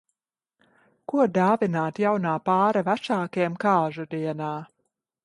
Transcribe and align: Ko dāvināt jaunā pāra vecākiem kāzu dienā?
Ko 1.11 1.27
dāvināt 1.35 2.01
jaunā 2.03 2.31
pāra 2.47 2.83
vecākiem 2.87 3.59
kāzu 3.65 4.07
dienā? 4.15 4.51